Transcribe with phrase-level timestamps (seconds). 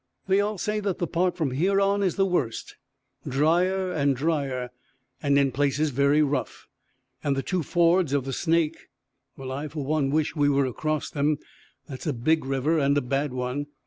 [0.25, 2.75] "They all say that the part from here on is the worst
[3.27, 4.71] drier and drier,
[5.21, 6.67] and in places very rough.
[7.23, 8.87] And the two fords of the Snake
[9.37, 11.37] well, I for one wish we were across them.
[11.87, 13.67] That's a big river, and a bad one.